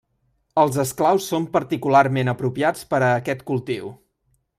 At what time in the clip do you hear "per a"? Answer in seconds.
2.95-3.11